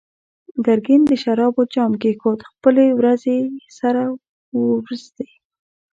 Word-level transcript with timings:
ګرګين 0.65 1.01
د 1.07 1.11
شرابو 1.23 1.61
جام 1.73 1.91
کېښود، 2.01 2.39
خپلې 2.49 2.85
وروځې 2.97 3.35
يې 3.59 3.67
سره 3.79 4.01
وروستې. 4.55 5.27